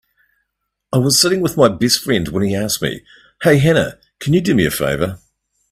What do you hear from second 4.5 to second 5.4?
me a favor?"